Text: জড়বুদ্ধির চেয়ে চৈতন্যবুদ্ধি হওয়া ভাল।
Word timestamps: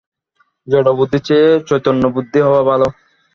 জড়বুদ্ধির 0.67 1.23
চেয়ে 1.27 1.49
চৈতন্যবুদ্ধি 1.67 2.39
হওয়া 2.41 2.61
ভাল। 2.63 2.81